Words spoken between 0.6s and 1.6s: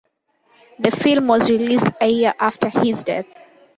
The film was